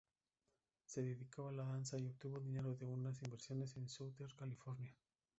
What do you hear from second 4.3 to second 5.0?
California.